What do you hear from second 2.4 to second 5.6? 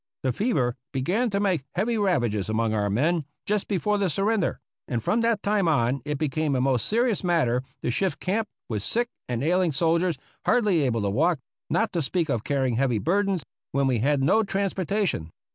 among our men just before the surrender, and from that